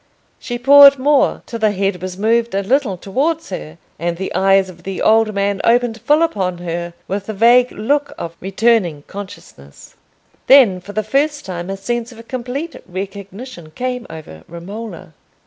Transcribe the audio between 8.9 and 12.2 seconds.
consciousness. Then for the first time a sense